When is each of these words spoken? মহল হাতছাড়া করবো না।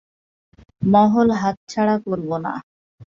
মহল 0.85 1.27
হাতছাড়া 1.41 1.95
করবো 2.05 2.35
না। 2.37 2.53